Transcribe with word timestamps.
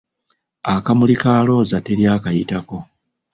Akamuli 0.73 1.15
ka 1.21 1.33
Looza 1.47 1.77
teri 1.85 2.03
akayitako! 2.15 2.77